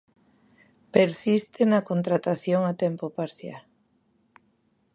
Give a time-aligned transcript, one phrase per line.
[0.95, 3.63] Persiste na contratación a tempo parcial.